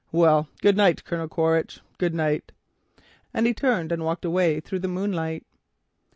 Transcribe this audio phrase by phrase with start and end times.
[0.11, 2.53] Well, good night, Colonel Quaritch, good night,"
[3.35, 5.45] and he turned and walked away through the moonlight.